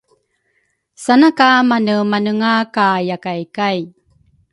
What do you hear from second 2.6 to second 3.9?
ka yakay kay.